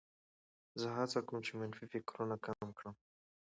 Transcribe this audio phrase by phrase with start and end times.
[0.81, 2.95] زه هڅه کوم چې منفي فکرونه کم کړم.